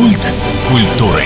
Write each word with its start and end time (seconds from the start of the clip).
Культ 0.00 0.32
культуры. 0.66 1.22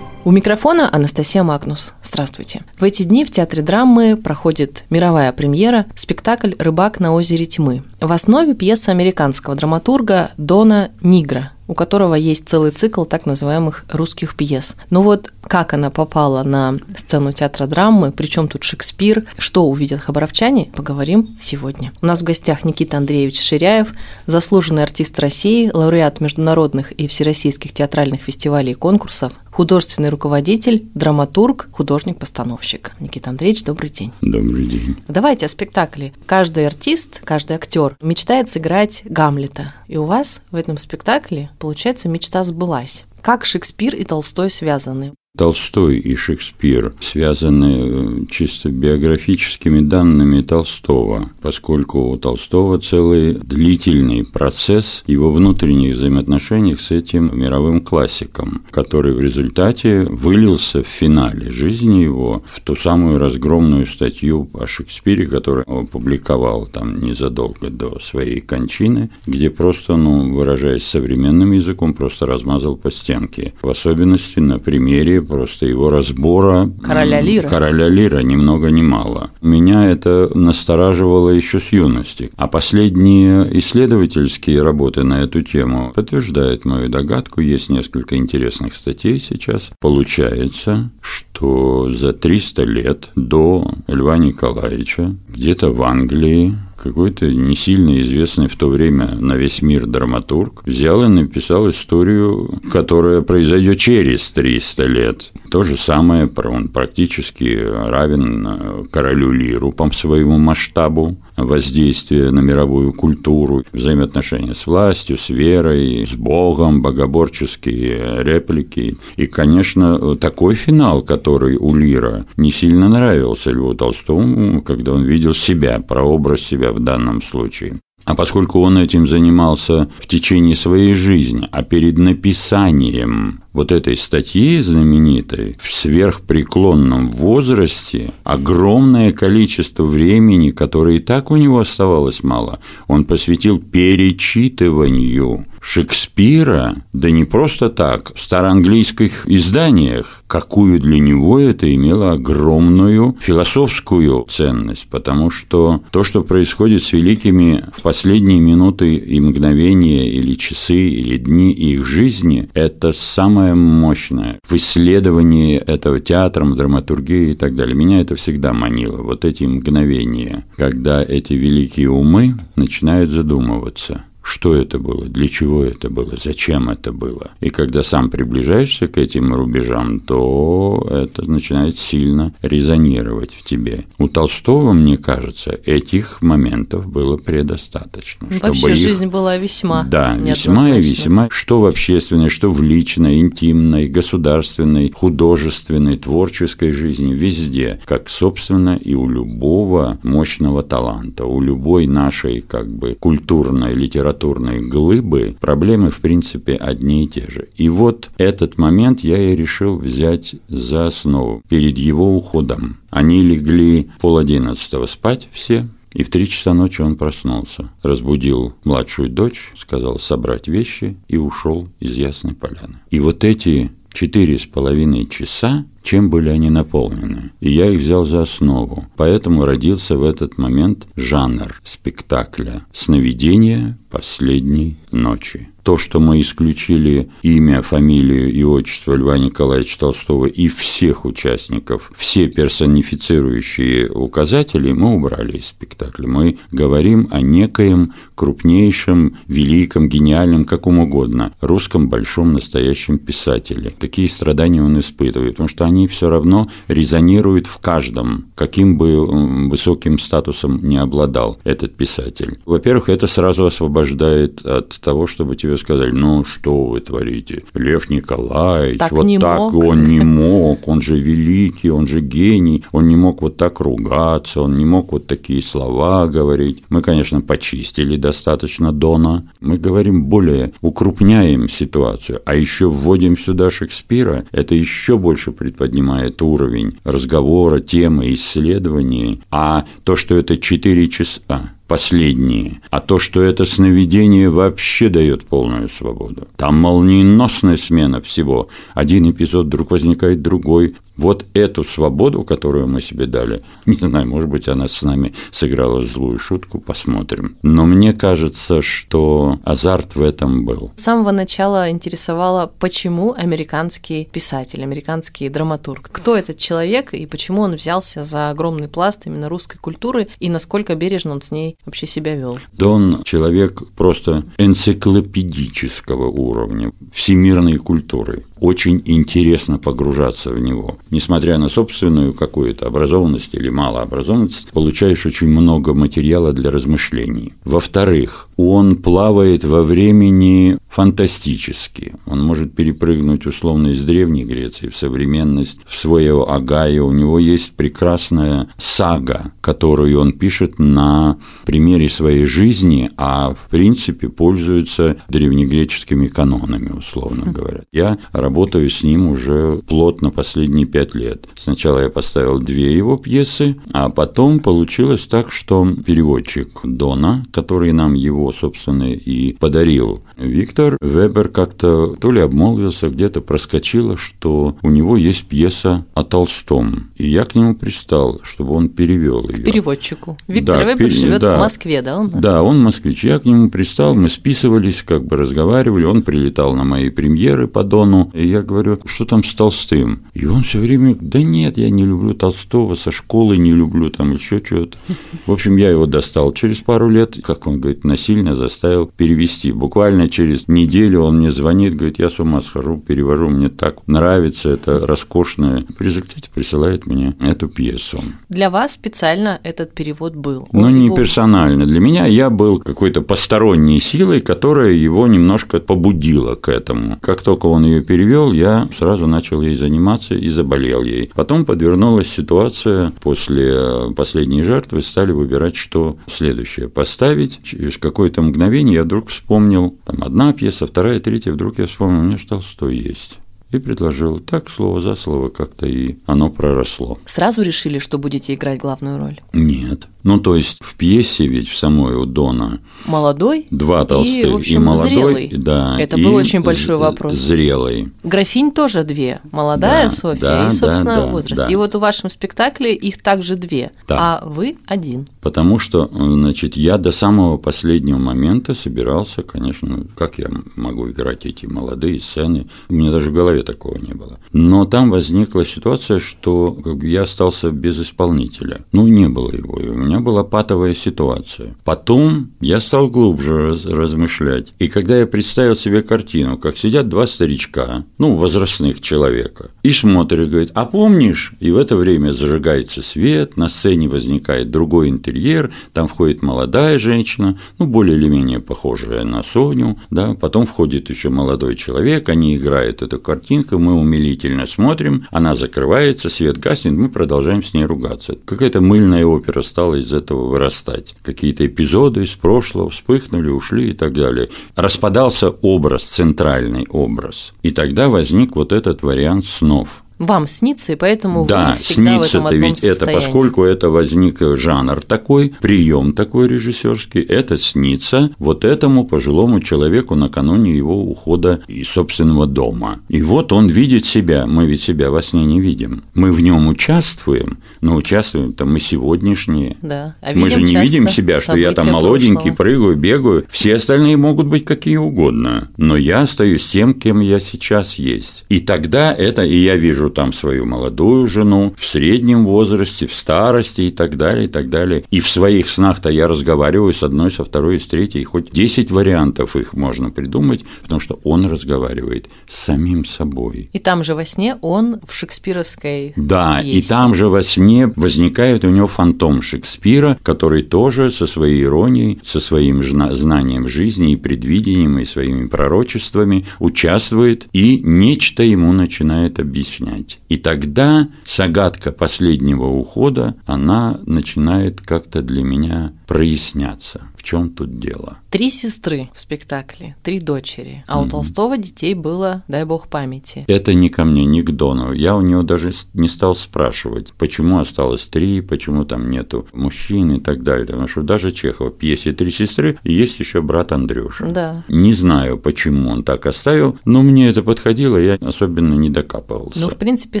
У 0.24 0.32
микрофона 0.32 0.92
Анастасия 0.92 1.44
Магнус. 1.44 1.94
Здравствуйте. 2.02 2.62
В 2.80 2.82
эти 2.82 3.04
дни 3.04 3.24
в 3.24 3.30
Театре 3.30 3.62
драмы 3.62 4.16
проходит 4.16 4.82
мировая 4.90 5.30
премьера 5.30 5.86
спектакль 5.94 6.54
«Рыбак 6.58 6.98
на 6.98 7.14
озере 7.14 7.46
тьмы». 7.46 7.84
В 8.00 8.10
основе 8.10 8.54
пьеса 8.54 8.90
американского 8.90 9.54
драматурга 9.54 10.32
Дона 10.36 10.90
Нигра 11.00 11.52
у 11.72 11.74
которого 11.74 12.14
есть 12.14 12.48
целый 12.48 12.70
цикл 12.70 13.04
так 13.04 13.24
называемых 13.24 13.86
русских 13.90 14.36
пьес. 14.36 14.76
Но 14.90 15.02
вот 15.02 15.32
как 15.42 15.72
она 15.72 15.90
попала 15.90 16.42
на 16.42 16.76
сцену 16.96 17.32
театра 17.32 17.66
драмы, 17.66 18.12
причем 18.12 18.46
тут 18.46 18.62
Шекспир, 18.62 19.26
что 19.38 19.64
увидят 19.64 20.00
хабаровчане, 20.00 20.70
поговорим 20.74 21.36
сегодня. 21.40 21.92
У 22.02 22.06
нас 22.06 22.20
в 22.20 22.24
гостях 22.24 22.64
Никита 22.64 22.98
Андреевич 22.98 23.40
Ширяев, 23.40 23.88
заслуженный 24.26 24.82
артист 24.82 25.18
России, 25.18 25.70
лауреат 25.72 26.20
международных 26.20 26.92
и 26.92 27.08
всероссийских 27.08 27.72
театральных 27.72 28.20
фестивалей 28.20 28.72
и 28.72 28.74
конкурсов, 28.74 29.32
художественный 29.52 30.08
руководитель, 30.08 30.88
драматург, 30.94 31.68
художник-постановщик. 31.72 32.92
Никита 33.00 33.30
Андреевич, 33.30 33.64
добрый 33.64 33.90
день. 33.90 34.12
Добрый 34.22 34.66
день. 34.66 34.96
Давайте 35.08 35.46
о 35.46 35.48
спектакле. 35.48 36.12
Каждый 36.26 36.66
артист, 36.66 37.20
каждый 37.24 37.56
актер 37.56 37.96
мечтает 38.00 38.48
сыграть 38.48 39.02
Гамлета. 39.04 39.74
И 39.88 39.96
у 39.98 40.04
вас 40.04 40.42
в 40.50 40.56
этом 40.56 40.78
спектакле 40.78 41.50
Получается, 41.62 42.08
мечта 42.08 42.42
сбылась. 42.42 43.04
Как 43.20 43.44
Шекспир 43.44 43.94
и 43.94 44.02
Толстой 44.02 44.50
связаны? 44.50 45.14
Толстой 45.34 45.96
и 45.96 46.14
Шекспир 46.14 46.92
связаны 47.00 47.64
э, 47.64 48.24
чисто 48.28 48.68
биографическими 48.68 49.80
данными 49.80 50.42
Толстого, 50.42 51.30
поскольку 51.40 52.10
у 52.10 52.18
Толстого 52.18 52.78
целый 52.78 53.32
длительный 53.32 54.26
процесс 54.30 55.02
его 55.06 55.32
внутренних 55.32 55.96
взаимоотношений 55.96 56.76
с 56.76 56.90
этим 56.90 57.30
мировым 57.32 57.80
классиком, 57.80 58.66
который 58.70 59.14
в 59.14 59.22
результате 59.22 60.04
вылился 60.04 60.82
в 60.82 60.86
финале 60.86 61.50
жизни 61.50 62.02
его 62.02 62.42
в 62.44 62.60
ту 62.60 62.76
самую 62.76 63.16
разгромную 63.18 63.86
статью 63.86 64.50
о 64.52 64.66
Шекспире, 64.66 65.26
которую 65.26 65.64
он 65.66 65.84
опубликовал 65.84 66.66
там 66.66 67.00
незадолго 67.00 67.70
до 67.70 67.98
своей 68.00 68.42
кончины, 68.42 69.08
где 69.26 69.48
просто, 69.48 69.96
ну, 69.96 70.30
выражаясь 70.34 70.84
современным 70.84 71.52
языком, 71.52 71.94
просто 71.94 72.26
размазал 72.26 72.76
по 72.76 72.90
стенке. 72.90 73.54
В 73.62 73.70
особенности 73.70 74.38
на 74.38 74.58
примере 74.58 75.21
просто 75.22 75.66
его 75.66 75.90
разбора 75.90 76.70
короля 76.82 77.20
Лира. 77.20 77.48
Короля 77.48 77.88
Лира 77.88 78.20
ни 78.20 78.36
много 78.36 78.70
ни 78.70 78.82
мало. 78.82 79.30
Меня 79.40 79.90
это 79.90 80.30
настораживало 80.34 81.30
еще 81.30 81.60
с 81.60 81.72
юности. 81.72 82.30
А 82.36 82.48
последние 82.48 83.46
исследовательские 83.58 84.62
работы 84.62 85.02
на 85.02 85.22
эту 85.22 85.42
тему 85.42 85.92
подтверждают 85.94 86.64
мою 86.64 86.88
догадку. 86.88 87.40
Есть 87.40 87.70
несколько 87.70 88.16
интересных 88.16 88.74
статей 88.74 89.20
сейчас. 89.20 89.70
Получается, 89.80 90.90
что 91.00 91.88
за 91.88 92.12
300 92.12 92.62
лет 92.64 93.10
до 93.16 93.72
Льва 93.86 94.18
Николаевича 94.18 95.14
где-то 95.28 95.70
в 95.70 95.82
Англии 95.82 96.54
какой-то 96.82 97.26
не 97.26 97.54
сильно 97.54 98.00
известный 98.00 98.48
в 98.48 98.56
то 98.56 98.68
время 98.68 99.14
на 99.14 99.34
весь 99.34 99.62
мир 99.62 99.86
драматург 99.86 100.62
взял 100.66 101.04
и 101.04 101.08
написал 101.08 101.70
историю, 101.70 102.60
которая 102.72 103.22
произойдет 103.22 103.78
через 103.78 104.28
300 104.30 104.86
лет. 104.86 105.11
То 105.50 105.62
же 105.62 105.76
самое, 105.76 106.30
он 106.44 106.68
практически 106.68 107.58
равен 107.62 108.46
э, 108.46 108.84
королю 108.90 109.32
Лиру 109.32 109.72
по 109.72 109.90
своему 109.90 110.38
масштабу 110.38 111.16
воздействия 111.36 112.30
на 112.30 112.40
мировую 112.40 112.92
культуру, 112.92 113.64
взаимоотношения 113.72 114.54
с 114.54 114.66
властью, 114.66 115.16
с 115.16 115.28
верой, 115.28 116.06
с 116.06 116.14
Богом, 116.14 116.82
богоборческие 116.82 118.22
реплики. 118.22 118.96
И, 119.16 119.26
конечно, 119.26 120.16
такой 120.16 120.54
финал, 120.54 121.02
который 121.02 121.56
у 121.56 121.74
Лира 121.74 122.26
не 122.36 122.52
сильно 122.52 122.88
нравился 122.88 123.50
Льву 123.50 123.74
Толстому, 123.74 124.62
когда 124.62 124.92
он 124.92 125.04
видел 125.04 125.34
себя, 125.34 125.80
прообраз 125.80 126.40
себя 126.40 126.72
в 126.72 126.80
данном 126.80 127.22
случае. 127.22 127.80
А 128.04 128.14
поскольку 128.14 128.60
он 128.60 128.78
этим 128.78 129.06
занимался 129.06 129.88
в 129.98 130.06
течение 130.06 130.56
своей 130.56 130.94
жизни, 130.94 131.46
а 131.52 131.62
перед 131.62 131.98
написанием 131.98 133.42
вот 133.52 133.70
этой 133.70 133.96
статьи 133.96 134.60
знаменитой 134.60 135.56
в 135.60 135.72
сверхпреклонном 135.72 137.10
возрасте 137.10 138.12
огромное 138.24 139.12
количество 139.12 139.84
времени, 139.84 140.50
которое 140.50 140.96
и 140.96 141.00
так 141.00 141.30
у 141.30 141.36
него 141.36 141.60
оставалось 141.60 142.22
мало, 142.22 142.60
он 142.88 143.04
посвятил 143.04 143.58
перечитыванию 143.58 145.46
Шекспира, 145.64 146.82
да 146.92 147.10
не 147.12 147.24
просто 147.24 147.70
так, 147.70 148.12
в 148.16 148.20
староанглийских 148.20 149.28
изданиях, 149.28 150.24
какую 150.26 150.80
для 150.80 150.98
него 150.98 151.38
это 151.38 151.72
имело 151.72 152.10
огромную 152.10 153.16
философскую 153.20 154.26
ценность, 154.28 154.88
потому 154.90 155.30
что 155.30 155.80
то, 155.92 156.02
что 156.02 156.24
происходит 156.24 156.82
с 156.82 156.92
великими 156.92 157.64
в 157.76 157.80
последние 157.92 158.40
минуты 158.40 158.94
и 158.94 159.20
мгновения, 159.20 160.08
или 160.08 160.34
часы, 160.34 160.88
или 160.88 161.18
дни 161.18 161.52
их 161.52 161.84
жизни, 161.84 162.48
это 162.54 162.92
самое 162.94 163.52
мощное. 163.54 164.38
В 164.48 164.56
исследовании 164.56 165.58
этого 165.58 166.00
театром, 166.00 166.56
драматургии 166.56 167.32
и 167.32 167.34
так 167.34 167.54
далее. 167.54 167.74
Меня 167.74 168.00
это 168.00 168.16
всегда 168.16 168.54
манило, 168.54 169.02
вот 169.02 169.26
эти 169.26 169.44
мгновения, 169.44 170.46
когда 170.56 171.02
эти 171.02 171.34
великие 171.34 171.90
умы 171.90 172.36
начинают 172.56 173.10
задумываться– 173.10 174.06
что 174.22 174.54
это 174.54 174.78
было, 174.78 175.04
для 175.06 175.28
чего 175.28 175.64
это 175.64 175.90
было, 175.90 176.14
зачем 176.22 176.70
это 176.70 176.92
было. 176.92 177.32
И 177.40 177.50
когда 177.50 177.82
сам 177.82 178.10
приближаешься 178.10 178.86
к 178.86 178.96
этим 178.96 179.34
рубежам, 179.34 180.00
то 180.00 180.86
это 180.90 181.28
начинает 181.30 181.78
сильно 181.78 182.32
резонировать 182.42 183.32
в 183.34 183.42
тебе. 183.42 183.84
У 183.98 184.08
Толстого, 184.08 184.72
мне 184.72 184.96
кажется, 184.96 185.58
этих 185.64 186.22
моментов 186.22 186.86
было 186.86 187.16
предостаточно. 187.16 188.28
Вообще 188.42 188.70
их... 188.70 188.76
жизнь 188.76 189.06
была 189.06 189.36
весьма 189.36 189.84
Да, 189.84 190.14
весьма 190.14 190.70
и 190.70 190.80
весьма, 190.80 191.28
что 191.30 191.60
в 191.60 191.66
общественной, 191.66 192.28
что 192.28 192.50
в 192.50 192.62
личной, 192.62 193.20
интимной, 193.20 193.88
государственной, 193.88 194.90
художественной, 194.90 195.96
творческой 195.96 196.72
жизни, 196.72 197.12
везде, 197.14 197.80
как, 197.84 198.08
собственно, 198.08 198.76
и 198.76 198.94
у 198.94 199.08
любого 199.08 199.98
мощного 200.02 200.62
таланта, 200.62 201.24
у 201.24 201.40
любой 201.40 201.86
нашей, 201.86 202.40
как 202.40 202.68
бы, 202.68 202.96
культурной 202.98 203.74
литературы, 203.74 204.11
литературной 204.12 204.60
глыбы 204.60 205.36
проблемы, 205.40 205.90
в 205.90 206.00
принципе, 206.00 206.54
одни 206.54 207.04
и 207.04 207.08
те 207.08 207.28
же. 207.28 207.48
И 207.56 207.68
вот 207.68 208.10
этот 208.18 208.58
момент 208.58 209.00
я 209.00 209.32
и 209.32 209.36
решил 209.36 209.78
взять 209.78 210.36
за 210.48 210.86
основу 210.86 211.42
перед 211.48 211.78
его 211.78 212.14
уходом. 212.14 212.78
Они 212.90 213.22
легли 213.22 213.90
пол 214.00 214.18
одиннадцатого 214.18 214.86
спать 214.86 215.28
все, 215.32 215.66
и 215.92 216.04
в 216.04 216.10
три 216.10 216.28
часа 216.28 216.54
ночи 216.54 216.80
он 216.80 216.96
проснулся, 216.96 217.70
разбудил 217.82 218.54
младшую 218.64 219.10
дочь, 219.10 219.52
сказал 219.56 219.98
собрать 219.98 220.48
вещи 220.48 220.96
и 221.08 221.16
ушел 221.16 221.68
из 221.80 221.96
Ясной 221.96 222.34
Поляны. 222.34 222.80
И 222.90 223.00
вот 223.00 223.24
эти 223.24 223.72
четыре 223.92 224.38
с 224.38 224.46
половиной 224.46 225.06
часа 225.06 225.66
чем 225.82 226.10
были 226.10 226.28
они 226.28 226.50
наполнены. 226.50 227.32
И 227.40 227.50
я 227.50 227.70
их 227.70 227.80
взял 227.80 228.04
за 228.04 228.22
основу. 228.22 228.86
Поэтому 228.96 229.44
родился 229.44 229.96
в 229.96 230.04
этот 230.04 230.38
момент 230.38 230.86
жанр 230.96 231.60
спектакля 231.64 232.62
«Сновидение 232.72 233.76
последней 233.90 234.78
ночи». 234.90 235.48
То, 235.62 235.78
что 235.78 236.00
мы 236.00 236.20
исключили 236.20 237.08
имя, 237.22 237.62
фамилию 237.62 238.32
и 238.32 238.42
отчество 238.42 238.94
Льва 238.94 239.16
Николаевича 239.16 239.78
Толстого 239.78 240.26
и 240.26 240.48
всех 240.48 241.04
участников, 241.04 241.92
все 241.94 242.26
персонифицирующие 242.26 243.88
указатели 243.88 244.72
мы 244.72 244.94
убрали 244.94 245.36
из 245.36 245.46
спектакля. 245.46 246.08
Мы 246.08 246.38
говорим 246.50 247.06
о 247.12 247.20
некоем 247.20 247.92
крупнейшем, 248.16 249.18
великом, 249.28 249.88
гениальном, 249.88 250.46
каком 250.46 250.80
угодно, 250.80 251.32
русском 251.40 251.88
большом 251.88 252.32
настоящем 252.32 252.98
писателе. 252.98 253.72
Какие 253.78 254.08
страдания 254.08 254.62
он 254.62 254.80
испытывает, 254.80 255.34
потому 255.34 255.48
что 255.48 255.64
они 255.72 255.86
все 255.88 256.10
равно 256.10 256.48
резонируют 256.68 257.46
в 257.46 257.58
каждом, 257.58 258.26
каким 258.34 258.76
бы 258.76 259.48
высоким 259.48 259.98
статусом 259.98 260.60
не 260.62 260.76
обладал 260.76 261.38
этот 261.44 261.74
писатель. 261.74 262.38
Во-первых, 262.44 262.88
это 262.90 263.06
сразу 263.06 263.46
освобождает 263.46 264.44
от 264.44 264.78
того, 264.80 265.06
чтобы 265.06 265.34
тебе 265.34 265.56
сказали, 265.56 265.90
ну 265.90 266.24
что 266.24 266.64
вы 266.64 266.80
творите, 266.80 267.44
Лев 267.54 267.88
Николаевич, 267.88 268.78
так 268.78 268.92
вот 268.92 269.06
так 269.18 269.38
мог. 269.38 269.54
он 269.54 269.84
не 269.84 270.00
мог, 270.04 270.68
он 270.68 270.82
же 270.82 271.00
великий, 271.00 271.70
он 271.70 271.86
же 271.86 272.00
гений, 272.00 272.64
он 272.72 272.86
не 272.86 272.96
мог 272.96 273.22
вот 273.22 273.36
так 273.36 273.60
ругаться, 273.60 274.42
он 274.42 274.56
не 274.56 274.66
мог 274.66 274.92
вот 274.92 275.06
такие 275.06 275.42
слова 275.42 276.06
говорить. 276.06 276.62
Мы, 276.68 276.82
конечно, 276.82 277.22
почистили 277.22 277.96
достаточно 277.96 278.72
Дона, 278.72 279.30
мы 279.40 279.56
говорим 279.56 280.04
более, 280.04 280.52
укрупняем 280.60 281.48
ситуацию, 281.48 282.20
а 282.26 282.34
еще 282.34 282.68
вводим 282.68 283.16
сюда 283.16 283.50
Шекспира, 283.50 284.24
это 284.32 284.54
еще 284.54 284.98
больше 284.98 285.32
предполагает 285.32 285.61
поднимает 285.62 286.20
уровень 286.22 286.72
разговора, 286.82 287.60
темы, 287.60 288.14
исследований, 288.14 289.20
а 289.30 289.64
то, 289.84 289.94
что 289.94 290.16
это 290.16 290.36
4 290.36 290.88
часа, 290.88 291.52
последние, 291.72 292.60
а 292.68 292.80
то, 292.80 292.98
что 292.98 293.22
это 293.22 293.46
сновидение 293.46 294.28
вообще 294.28 294.90
дает 294.90 295.24
полную 295.24 295.70
свободу. 295.70 296.28
Там 296.36 296.56
молниеносная 296.56 297.56
смена 297.56 298.02
всего. 298.02 298.48
Один 298.74 299.10
эпизод 299.10 299.46
вдруг 299.46 299.70
возникает 299.70 300.20
другой, 300.20 300.74
вот 300.96 301.24
эту 301.34 301.64
свободу, 301.64 302.22
которую 302.22 302.68
мы 302.68 302.80
себе 302.80 303.06
дали, 303.06 303.42
не 303.66 303.76
знаю, 303.76 304.06
может 304.06 304.28
быть, 304.28 304.48
она 304.48 304.68
с 304.68 304.82
нами 304.82 305.14
сыграла 305.30 305.84
злую 305.84 306.18
шутку, 306.18 306.60
посмотрим. 306.60 307.36
Но 307.42 307.64
мне 307.64 307.92
кажется, 307.92 308.62
что 308.62 309.38
азарт 309.44 309.96
в 309.96 310.02
этом 310.02 310.44
был. 310.44 310.72
С 310.74 310.82
самого 310.82 311.10
начала 311.10 311.70
интересовало, 311.70 312.52
почему 312.58 313.12
американский 313.12 314.08
писатель, 314.12 314.62
американский 314.62 315.28
драматург. 315.28 315.88
Кто 315.92 316.16
этот 316.16 316.36
человек 316.36 316.94
и 316.94 317.06
почему 317.06 317.42
он 317.42 317.54
взялся 317.54 318.02
за 318.02 318.30
огромный 318.30 318.68
пласт 318.68 319.06
именно 319.06 319.28
русской 319.28 319.58
культуры 319.58 320.08
и 320.20 320.28
насколько 320.28 320.74
бережно 320.74 321.12
он 321.12 321.22
с 321.22 321.30
ней 321.30 321.56
вообще 321.64 321.86
себя 321.86 322.16
вел? 322.16 322.38
Да 322.52 322.68
он 322.68 323.02
человек 323.04 323.62
просто 323.76 324.24
энциклопедического 324.38 326.06
уровня, 326.06 326.72
всемирной 326.92 327.56
культуры 327.56 328.24
очень 328.42 328.82
интересно 328.86 329.56
погружаться 329.56 330.32
в 330.32 330.38
него. 330.40 330.76
Несмотря 330.90 331.38
на 331.38 331.48
собственную 331.48 332.12
какую-то 332.12 332.66
образованность 332.66 333.34
или 333.34 333.48
малообразованность, 333.50 334.48
получаешь 334.50 335.06
очень 335.06 335.28
много 335.28 335.74
материала 335.74 336.32
для 336.32 336.50
размышлений. 336.50 337.34
Во-вторых, 337.44 338.28
он 338.36 338.76
плавает 338.76 339.44
во 339.44 339.62
времени 339.62 340.58
фантастически. 340.68 341.94
Он 342.04 342.20
может 342.20 342.56
перепрыгнуть 342.56 343.26
условно 343.26 343.68
из 343.68 343.80
Древней 343.82 344.24
Греции 344.24 344.68
в 344.68 344.76
современность, 344.76 345.60
в 345.64 345.78
свое 345.78 346.24
Агаю. 346.28 346.88
У 346.88 346.92
него 346.92 347.20
есть 347.20 347.54
прекрасная 347.54 348.48
сага, 348.58 349.32
которую 349.40 350.00
он 350.00 350.12
пишет 350.12 350.58
на 350.58 351.18
примере 351.44 351.88
своей 351.88 352.24
жизни, 352.24 352.90
а 352.96 353.34
в 353.34 353.50
принципе 353.50 354.08
пользуется 354.08 354.96
древнегреческими 355.08 356.08
канонами, 356.08 356.70
условно 356.76 357.30
говоря. 357.30 357.60
Я 357.72 357.98
работаю 358.10 358.31
с 358.32 358.82
ним 358.82 359.08
уже 359.08 359.60
плотно 359.66 360.10
последние 360.10 360.66
пять 360.66 360.94
лет. 360.94 361.26
Сначала 361.34 361.80
я 361.80 361.90
поставил 361.90 362.38
две 362.38 362.76
его 362.76 362.96
пьесы, 362.96 363.56
а 363.72 363.88
потом 363.90 364.40
получилось 364.40 365.06
так, 365.06 365.30
что 365.30 365.66
переводчик 365.86 366.48
Дона, 366.64 367.24
который 367.32 367.72
нам 367.72 367.94
его, 367.94 368.32
собственно, 368.32 368.92
и 368.92 369.34
подарил, 369.34 370.02
Виктор 370.16 370.76
Вебер 370.80 371.28
как-то 371.28 371.96
то 372.00 372.12
ли 372.12 372.20
обмолвился, 372.20 372.88
где-то 372.88 373.20
проскочило, 373.20 373.96
что 373.96 374.56
у 374.62 374.70
него 374.70 374.96
есть 374.96 375.26
пьеса 375.26 375.84
о 375.94 376.04
Толстом. 376.04 376.90
И 376.96 377.08
я 377.08 377.24
к 377.24 377.34
нему 377.34 377.54
пристал, 377.54 378.20
чтобы 378.22 378.54
он 378.54 378.68
перевел 378.68 379.22
ее. 379.28 379.42
К 379.42 379.44
переводчику. 379.44 380.16
Виктор 380.28 380.58
да, 380.58 380.64
Вебер 380.64 380.88
пер... 380.88 380.90
живет 380.90 381.20
да. 381.20 381.36
в 381.36 381.40
Москве, 381.40 381.82
да? 381.82 381.98
Он 381.98 382.10
да, 382.10 382.42
он 382.42 382.60
москвич. 382.60 383.04
Я 383.04 383.18
к 383.18 383.24
нему 383.24 383.50
пристал, 383.50 383.94
мы 383.94 384.08
списывались, 384.08 384.82
как 384.82 385.04
бы 385.04 385.16
разговаривали. 385.16 385.84
Он 385.84 386.02
прилетал 386.02 386.54
на 386.54 386.64
мои 386.64 386.90
премьеры 386.90 387.48
по 387.48 387.64
Дону. 387.64 388.10
И 388.22 388.28
я 388.28 388.42
говорю, 388.42 388.78
что 388.84 389.04
там 389.04 389.24
с 389.24 389.34
Толстым? 389.34 390.06
И 390.14 390.26
он 390.26 390.42
все 390.42 390.60
время, 390.60 390.96
да 391.00 391.22
нет, 391.22 391.58
я 391.58 391.70
не 391.70 391.84
люблю 391.84 392.14
Толстого, 392.14 392.76
со 392.76 392.92
школы 392.92 393.36
не 393.36 393.52
люблю, 393.52 393.90
там 393.90 394.12
еще 394.12 394.40
что-то. 394.44 394.78
В 395.26 395.32
общем, 395.32 395.56
я 395.56 395.70
его 395.70 395.86
достал 395.86 396.32
через 396.32 396.58
пару 396.58 396.88
лет, 396.88 397.18
как 397.22 397.46
он 397.46 397.60
говорит, 397.60 397.84
насильно 397.84 398.36
заставил 398.36 398.86
перевести. 398.86 399.50
Буквально 399.50 400.08
через 400.08 400.46
неделю 400.46 401.02
он 401.02 401.18
мне 401.18 401.32
звонит, 401.32 401.74
говорит, 401.74 401.98
я 401.98 402.10
с 402.10 402.20
ума 402.20 402.42
схожу, 402.42 402.76
перевожу, 402.76 403.28
мне 403.28 403.48
так 403.48 403.88
нравится, 403.88 404.50
это 404.50 404.86
роскошное. 404.86 405.64
В 405.76 405.80
результате 405.80 406.30
присылает 406.32 406.86
мне 406.86 407.16
эту 407.20 407.48
пьесу. 407.48 407.98
Для 408.28 408.50
вас 408.50 408.72
специально 408.72 409.40
этот 409.42 409.74
перевод 409.74 410.14
был? 410.14 410.48
Ну, 410.52 410.70
не 410.70 410.86
его... 410.86 410.96
персонально. 410.96 411.66
Для 411.66 411.80
меня 411.80 412.06
я 412.06 412.30
был 412.30 412.58
какой-то 412.58 413.02
посторонней 413.02 413.80
силой, 413.80 414.20
которая 414.20 414.72
его 414.72 415.08
немножко 415.08 415.58
побудила 415.58 416.36
к 416.36 416.48
этому. 416.48 416.98
Как 417.00 417.22
только 417.22 417.46
он 417.46 417.64
ее 417.64 417.82
перевел, 417.82 418.01
я 418.32 418.68
сразу 418.76 419.06
начал 419.06 419.42
ей 419.42 419.54
заниматься 419.54 420.14
и 420.14 420.28
заболел 420.28 420.82
ей. 420.82 421.10
Потом 421.14 421.44
подвернулась 421.44 422.08
ситуация 422.08 422.92
после 423.00 423.92
последней 423.96 424.42
жертвы, 424.42 424.82
стали 424.82 425.12
выбирать, 425.12 425.56
что 425.56 425.96
следующее 426.10 426.68
поставить. 426.68 427.40
Через 427.42 427.78
какое-то 427.78 428.22
мгновение 428.22 428.76
я 428.76 428.84
вдруг 428.84 429.08
вспомнил, 429.08 429.76
там 429.84 430.02
одна 430.02 430.32
пьеса, 430.32 430.66
вторая, 430.66 431.00
третья, 431.00 431.32
вдруг 431.32 431.58
я 431.58 431.66
вспомнил, 431.66 432.00
у 432.00 432.04
меня 432.04 432.18
же 432.18 432.26
Толстой 432.26 432.76
есть 432.76 433.18
и 433.52 433.58
предложил 433.58 434.18
так, 434.18 434.48
слово 434.48 434.80
за 434.80 434.96
слово, 434.96 435.28
как-то 435.28 435.66
и 435.66 435.96
оно 436.06 436.30
проросло. 436.30 436.98
Сразу 437.04 437.42
решили, 437.42 437.78
что 437.78 437.98
будете 437.98 438.34
играть 438.34 438.60
главную 438.60 438.98
роль? 438.98 439.20
Нет. 439.32 439.88
Ну, 440.02 440.18
то 440.18 440.36
есть 440.36 440.58
в 440.60 440.74
пьесе 440.76 441.26
ведь 441.26 441.48
в 441.48 441.56
самой 441.56 441.94
у 441.94 442.06
Дона 442.06 442.60
молодой 442.84 443.46
два 443.50 443.84
толстых 443.84 444.24
и, 444.24 444.26
в 444.26 444.36
общем, 444.36 444.56
и 444.56 444.64
молодой, 444.64 444.88
зрелый. 444.88 445.30
да, 445.36 445.80
это 445.80 445.96
был 445.96 446.14
очень 446.14 446.42
большой 446.42 446.76
вопрос. 446.76 447.18
Зрелый. 447.18 447.92
Графинь 448.02 448.52
тоже 448.52 448.84
две, 448.84 449.20
молодая 449.30 449.86
да, 449.86 449.90
Софья 449.90 450.20
да, 450.20 450.46
и 450.46 450.50
собственно 450.50 450.96
да, 450.96 451.06
возраст. 451.06 451.42
Да. 451.42 451.48
И 451.48 451.56
вот 451.56 451.74
в 451.74 451.78
вашем 451.78 452.10
спектакле 452.10 452.74
их 452.74 453.00
также 453.02 453.36
две, 453.36 453.72
да. 453.88 453.96
а 453.98 454.26
вы 454.26 454.56
один. 454.66 455.06
Потому 455.20 455.58
что, 455.58 455.88
значит, 455.92 456.56
я 456.56 456.78
до 456.78 456.92
самого 456.92 457.36
последнего 457.36 457.98
момента 457.98 458.54
собирался, 458.54 459.22
конечно, 459.22 459.86
как 459.96 460.18
я 460.18 460.28
могу 460.56 460.90
играть 460.90 461.26
эти 461.26 461.46
молодые 461.46 462.00
сцены, 462.00 462.48
у 462.68 462.74
меня 462.74 462.90
даже 462.90 463.10
в 463.10 463.14
голове 463.14 463.42
такого 463.42 463.78
не 463.78 463.94
было. 463.94 464.18
Но 464.32 464.64
там 464.64 464.90
возникла 464.90 465.44
ситуация, 465.44 466.00
что 466.00 466.52
как 466.52 466.76
бы, 466.76 466.86
я 466.86 467.02
остался 467.02 467.50
без 467.50 467.80
исполнителя. 467.80 468.64
Ну, 468.72 468.86
не 468.86 469.08
было 469.08 469.30
его, 469.30 469.58
и 469.60 469.68
у 469.68 469.74
меня 469.74 469.91
была 470.00 470.24
патовая 470.24 470.74
ситуация. 470.74 471.56
Потом 471.64 472.32
я 472.40 472.60
стал 472.60 472.88
глубже 472.88 473.58
размышлять. 473.64 474.52
И 474.58 474.68
когда 474.68 474.98
я 474.98 475.06
представил 475.06 475.56
себе 475.56 475.82
картину, 475.82 476.38
как 476.38 476.56
сидят 476.56 476.88
два 476.88 477.06
старичка, 477.06 477.84
ну, 477.98 478.16
возрастных 478.16 478.80
человека, 478.80 479.50
и 479.62 479.72
смотрят, 479.72 480.30
говорят, 480.30 480.50
а 480.54 480.64
помнишь? 480.64 481.34
И 481.40 481.50
в 481.50 481.56
это 481.56 481.76
время 481.76 482.12
зажигается 482.12 482.82
свет, 482.82 483.36
на 483.36 483.48
сцене 483.48 483.88
возникает 483.88 484.50
другой 484.50 484.88
интерьер, 484.88 485.52
там 485.72 485.88
входит 485.88 486.22
молодая 486.22 486.78
женщина, 486.78 487.38
ну, 487.58 487.66
более 487.66 487.96
или 487.96 488.08
менее 488.08 488.40
похожая 488.40 489.04
на 489.04 489.22
Соню, 489.22 489.78
да, 489.90 490.14
потом 490.14 490.46
входит 490.46 490.90
еще 490.90 491.08
молодой 491.08 491.56
человек, 491.56 492.08
они 492.08 492.36
играют 492.36 492.82
эту 492.82 492.98
картинку, 492.98 493.58
мы 493.58 493.74
умилительно 493.74 494.46
смотрим, 494.46 495.06
она 495.10 495.34
закрывается, 495.34 496.08
свет 496.08 496.38
гаснет, 496.38 496.74
мы 496.74 496.88
продолжаем 496.88 497.42
с 497.42 497.54
ней 497.54 497.64
ругаться. 497.64 498.16
Какая-то 498.24 498.60
мыльная 498.60 499.04
опера 499.04 499.42
стала 499.42 499.81
из 499.82 499.92
этого 499.92 500.28
вырастать. 500.28 500.94
Какие-то 501.02 501.46
эпизоды 501.46 502.04
из 502.04 502.10
прошлого 502.10 502.70
вспыхнули, 502.70 503.28
ушли 503.28 503.70
и 503.70 503.72
так 503.72 503.94
далее. 503.94 504.28
Распадался 504.56 505.30
образ, 505.30 505.82
центральный 505.82 506.66
образ. 506.70 507.32
И 507.42 507.50
тогда 507.50 507.88
возник 507.88 508.36
вот 508.36 508.52
этот 508.52 508.82
вариант 508.82 509.26
снов 509.26 509.82
вам 510.06 510.26
снится, 510.26 510.72
и 510.72 510.76
поэтому 510.76 511.26
да, 511.26 511.52
вы 511.52 511.58
всегда 511.58 511.98
в 511.98 512.02
этом 512.02 512.26
одном 512.26 512.42
ведь 512.42 512.58
состоянии. 512.58 512.92
это, 512.92 513.00
поскольку 513.00 513.44
это 513.44 513.70
возник 513.70 514.18
жанр 514.20 514.82
такой, 514.82 515.34
прием 515.40 515.92
такой 515.92 516.28
режиссерский, 516.28 517.00
это 517.02 517.36
снится 517.36 518.10
вот 518.18 518.44
этому 518.44 518.84
пожилому 518.84 519.40
человеку 519.40 519.94
накануне 519.94 520.56
его 520.56 520.82
ухода 520.82 521.40
из 521.48 521.68
собственного 521.68 522.26
дома. 522.26 522.80
И 522.88 523.02
вот 523.02 523.32
он 523.32 523.48
видит 523.48 523.86
себя, 523.86 524.26
мы 524.26 524.46
ведь 524.46 524.62
себя 524.62 524.90
во 524.90 525.02
сне 525.02 525.24
не 525.24 525.40
видим. 525.40 525.84
Мы 525.94 526.12
в 526.12 526.20
нем 526.20 526.48
участвуем, 526.48 527.38
но 527.60 527.76
участвуем-то 527.76 528.44
мы 528.44 528.60
сегодняшние. 528.60 529.56
Да. 529.62 529.96
А 530.00 530.12
мы 530.14 530.30
же 530.30 530.42
не 530.42 530.56
видим 530.56 530.88
себя, 530.88 531.18
что 531.18 531.36
я 531.36 531.52
там 531.52 531.70
молоденький, 531.70 532.32
прошлого. 532.32 532.36
прыгаю, 532.36 532.76
бегаю. 532.76 533.26
Все 533.30 533.56
остальные 533.56 533.96
могут 533.96 534.26
быть 534.26 534.44
какие 534.44 534.76
угодно, 534.76 535.50
но 535.56 535.76
я 535.76 536.02
остаюсь 536.02 536.46
тем, 536.48 536.74
кем 536.74 537.00
я 537.00 537.20
сейчас 537.20 537.76
есть. 537.76 538.24
И 538.28 538.40
тогда 538.40 538.92
это, 538.92 539.22
и 539.22 539.36
я 539.36 539.56
вижу 539.56 539.90
там 539.92 540.12
свою 540.12 540.44
молодую 540.46 541.06
жену 541.06 541.54
в 541.56 541.66
среднем 541.66 542.24
возрасте, 542.26 542.86
в 542.86 542.94
старости 542.94 543.62
и 543.62 543.70
так 543.70 543.96
далее, 543.96 544.24
и 544.24 544.28
так 544.28 544.50
далее. 544.50 544.84
И 544.90 545.00
в 545.00 545.08
своих 545.08 545.48
снах-то 545.48 545.88
я 545.90 546.08
разговариваю 546.08 546.74
с 546.74 546.82
одной, 546.82 547.10
со 547.10 547.24
второй, 547.24 547.60
с 547.60 547.66
третьей, 547.66 548.04
хоть 548.04 548.30
10 548.32 548.70
вариантов 548.70 549.36
их 549.36 549.54
можно 549.54 549.90
придумать, 549.90 550.44
потому 550.62 550.80
что 550.80 550.98
он 551.04 551.26
разговаривает 551.26 552.08
с 552.26 552.36
самим 552.38 552.84
собой. 552.84 553.48
И 553.52 553.58
там 553.58 553.84
же 553.84 553.94
во 553.94 554.04
сне 554.04 554.36
он 554.40 554.80
в 554.86 554.92
шекспировской 554.94 555.92
Да, 555.96 556.40
пьесе. 556.42 556.58
и 556.58 556.62
там 556.62 556.94
же 556.94 557.08
во 557.08 557.22
сне 557.22 557.72
возникает 557.76 558.44
у 558.44 558.50
него 558.50 558.66
фантом 558.66 559.22
Шекспира, 559.22 559.98
который 560.02 560.42
тоже 560.42 560.90
со 560.90 561.06
своей 561.06 561.42
иронией, 561.44 562.00
со 562.04 562.20
своим 562.20 562.62
знанием 562.62 563.48
жизни 563.48 563.92
и 563.92 563.96
предвидением, 563.96 564.78
и 564.78 564.84
своими 564.84 565.26
пророчествами 565.26 566.26
участвует 566.38 567.26
и 567.32 567.60
нечто 567.62 568.22
ему 568.22 568.52
начинает 568.52 569.18
объяснять 569.18 569.81
понять. 569.82 569.98
И 570.08 570.16
тогда 570.16 570.88
загадка 571.06 571.72
последнего 571.72 572.46
ухода, 572.46 573.16
она 573.26 573.80
начинает 573.86 574.60
как-то 574.60 575.02
для 575.02 575.22
меня 575.22 575.72
проясняться. 575.86 576.82
В 577.02 577.04
чем 577.04 577.30
тут 577.30 577.58
дело. 577.58 577.98
Три 578.10 578.30
сестры 578.30 578.88
в 578.94 579.00
спектакле, 579.00 579.74
три 579.82 579.98
дочери, 579.98 580.64
а 580.68 580.80
у 580.80 580.88
Толстого 580.88 581.36
детей 581.36 581.74
было, 581.74 582.22
дай 582.28 582.44
бог 582.44 582.68
памяти. 582.68 583.24
Это 583.26 583.54
не 583.54 583.70
ко 583.70 583.84
мне, 583.84 584.04
не 584.04 584.22
к 584.22 584.30
Дону. 584.30 584.72
Я 584.72 584.94
у 584.94 585.00
него 585.00 585.22
даже 585.22 585.52
не 585.74 585.88
стал 585.88 586.14
спрашивать, 586.14 586.92
почему 586.92 587.40
осталось 587.40 587.86
три, 587.86 588.20
почему 588.20 588.64
там 588.64 588.88
нету 588.88 589.26
мужчин 589.32 589.92
и 589.94 590.00
так 590.00 590.22
далее. 590.22 590.46
Потому 590.46 590.68
что 590.68 590.82
даже 590.82 591.10
Чехов 591.10 591.54
в 591.54 591.56
пьесе 591.56 591.92
«Три 591.92 592.12
сестры» 592.12 592.58
есть 592.62 593.00
еще 593.00 593.20
брат 593.20 593.50
Андрюша. 593.50 594.06
Да. 594.06 594.44
Не 594.48 594.74
знаю, 594.74 595.18
почему 595.18 595.70
он 595.70 595.82
так 595.82 596.06
оставил, 596.06 596.58
но 596.64 596.82
мне 596.82 597.08
это 597.08 597.22
подходило, 597.22 597.76
я 597.78 597.94
особенно 597.94 598.54
не 598.54 598.70
докапывался. 598.70 599.40
Ну, 599.40 599.48
в 599.48 599.56
принципе, 599.56 600.00